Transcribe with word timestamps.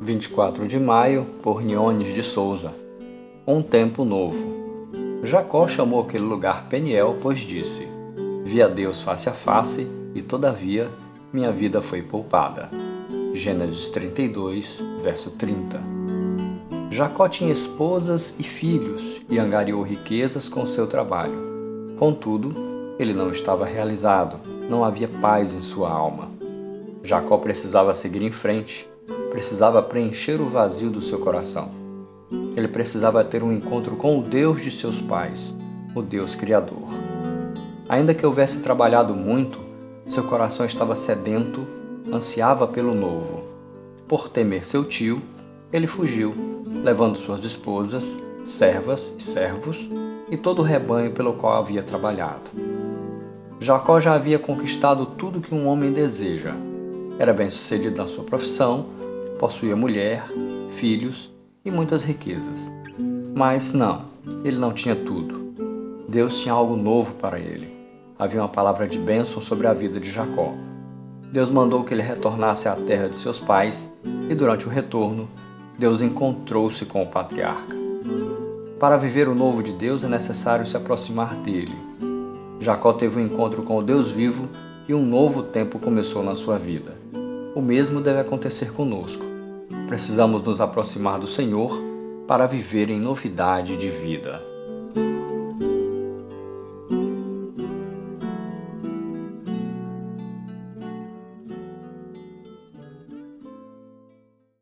24 0.00 0.66
de 0.66 0.78
maio, 0.78 1.24
por 1.42 1.62
Niones 1.62 2.14
de 2.14 2.22
Souza. 2.22 2.74
Um 3.46 3.62
tempo 3.62 4.04
novo. 4.04 4.62
Jacó 5.22 5.68
chamou 5.68 6.00
aquele 6.00 6.24
lugar 6.24 6.66
Peniel, 6.68 7.16
pois 7.22 7.40
disse: 7.40 7.86
Vi 8.44 8.60
a 8.62 8.68
Deus 8.68 9.02
face 9.02 9.28
a 9.28 9.32
face, 9.32 9.86
e 10.14 10.20
todavia 10.20 10.90
minha 11.32 11.52
vida 11.52 11.80
foi 11.80 12.02
poupada. 12.02 12.68
Gênesis 13.32 13.88
32, 13.90 14.82
verso 15.02 15.30
30. 15.30 15.80
Jacó 16.90 17.26
tinha 17.28 17.50
esposas 17.50 18.38
e 18.38 18.42
filhos 18.42 19.22
e 19.30 19.38
angariou 19.38 19.82
riquezas 19.82 20.48
com 20.48 20.66
seu 20.66 20.86
trabalho. 20.86 21.94
Contudo, 21.96 22.54
ele 22.98 23.14
não 23.14 23.30
estava 23.30 23.64
realizado, 23.64 24.38
não 24.68 24.84
havia 24.84 25.08
paz 25.08 25.54
em 25.54 25.60
sua 25.60 25.90
alma. 25.90 26.31
Jacó 27.02 27.38
precisava 27.38 27.92
seguir 27.92 28.22
em 28.22 28.30
frente, 28.30 28.88
precisava 29.30 29.82
preencher 29.82 30.40
o 30.40 30.46
vazio 30.46 30.90
do 30.90 31.00
seu 31.00 31.18
coração. 31.18 31.70
Ele 32.56 32.68
precisava 32.68 33.24
ter 33.24 33.42
um 33.42 33.52
encontro 33.52 33.96
com 33.96 34.18
o 34.18 34.22
Deus 34.22 34.62
de 34.62 34.70
seus 34.70 35.00
pais, 35.00 35.54
o 35.94 36.02
Deus 36.02 36.34
Criador. 36.34 36.88
Ainda 37.88 38.14
que 38.14 38.24
houvesse 38.24 38.60
trabalhado 38.60 39.14
muito, 39.14 39.58
seu 40.06 40.24
coração 40.24 40.64
estava 40.64 40.94
sedento, 40.94 41.66
ansiava 42.12 42.66
pelo 42.66 42.94
novo. 42.94 43.42
Por 44.06 44.28
temer 44.28 44.64
seu 44.64 44.84
tio, 44.84 45.20
ele 45.72 45.86
fugiu, 45.86 46.34
levando 46.84 47.16
suas 47.16 47.42
esposas, 47.44 48.18
servas 48.44 49.14
e 49.18 49.22
servos 49.22 49.90
e 50.30 50.36
todo 50.36 50.60
o 50.60 50.64
rebanho 50.64 51.12
pelo 51.12 51.34
qual 51.34 51.58
havia 51.58 51.82
trabalhado. 51.82 52.50
Jacó 53.60 54.00
já 54.00 54.14
havia 54.14 54.38
conquistado 54.38 55.06
tudo 55.06 55.40
que 55.40 55.54
um 55.54 55.66
homem 55.66 55.92
deseja. 55.92 56.54
Era 57.22 57.32
bem-sucedido 57.32 57.98
na 57.98 58.08
sua 58.08 58.24
profissão, 58.24 58.86
possuía 59.38 59.76
mulher, 59.76 60.24
filhos 60.70 61.30
e 61.64 61.70
muitas 61.70 62.02
riquezas. 62.02 62.72
Mas 63.32 63.72
não, 63.72 64.06
ele 64.44 64.58
não 64.58 64.72
tinha 64.72 64.96
tudo. 64.96 65.54
Deus 66.08 66.40
tinha 66.40 66.52
algo 66.52 66.74
novo 66.74 67.14
para 67.14 67.38
ele. 67.38 67.72
Havia 68.18 68.40
uma 68.40 68.48
palavra 68.48 68.88
de 68.88 68.98
bênção 68.98 69.40
sobre 69.40 69.68
a 69.68 69.72
vida 69.72 70.00
de 70.00 70.10
Jacó. 70.10 70.52
Deus 71.30 71.48
mandou 71.48 71.84
que 71.84 71.94
ele 71.94 72.02
retornasse 72.02 72.68
à 72.68 72.74
terra 72.74 73.06
de 73.06 73.16
seus 73.16 73.38
pais 73.38 73.92
e, 74.28 74.34
durante 74.34 74.66
o 74.66 74.68
retorno, 74.68 75.28
Deus 75.78 76.00
encontrou-se 76.00 76.84
com 76.86 77.04
o 77.04 77.06
patriarca. 77.06 77.76
Para 78.80 78.96
viver 78.96 79.28
o 79.28 79.34
novo 79.34 79.62
de 79.62 79.70
Deus 79.70 80.02
é 80.02 80.08
necessário 80.08 80.66
se 80.66 80.76
aproximar 80.76 81.36
dele. 81.36 81.76
Jacó 82.58 82.92
teve 82.92 83.20
um 83.20 83.24
encontro 83.24 83.62
com 83.62 83.76
o 83.76 83.82
Deus 83.82 84.10
vivo 84.10 84.48
e 84.88 84.92
um 84.92 85.06
novo 85.06 85.44
tempo 85.44 85.78
começou 85.78 86.24
na 86.24 86.34
sua 86.34 86.58
vida. 86.58 87.01
O 87.54 87.60
mesmo 87.60 88.00
deve 88.00 88.20
acontecer 88.20 88.72
conosco. 88.72 89.24
Precisamos 89.86 90.42
nos 90.42 90.60
aproximar 90.60 91.18
do 91.18 91.26
Senhor 91.26 91.78
para 92.26 92.46
viver 92.46 92.88
em 92.88 92.98
novidade 92.98 93.76
de 93.76 93.90
vida. 93.90 94.51